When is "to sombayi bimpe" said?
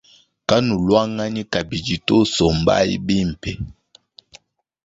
2.07-3.51